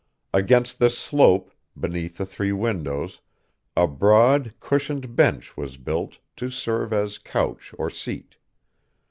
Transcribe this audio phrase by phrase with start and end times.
[0.33, 3.21] Against this slope, beneath the three windows,
[3.77, 8.37] a broad, cushioned bench was built, to serve as couch or seat.